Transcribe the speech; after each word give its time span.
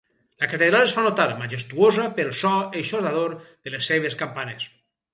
La 0.43 0.47
catedral 0.53 0.85
es 0.85 0.95
fa 0.95 1.03
notar, 1.07 1.27
majestuosa, 1.43 2.07
pel 2.17 2.33
so 2.41 2.57
eixordador 2.83 3.39
de 3.47 3.79
les 3.79 3.93
seves 3.95 4.23
campanes. 4.27 4.71